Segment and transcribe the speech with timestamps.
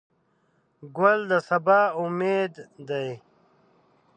[0.97, 2.53] ګل د سبا امید
[2.87, 3.09] دی.